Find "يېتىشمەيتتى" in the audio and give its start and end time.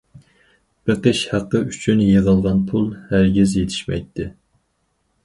3.59-4.27